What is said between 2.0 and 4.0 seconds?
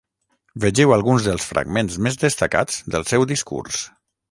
més destacats del seu discurs.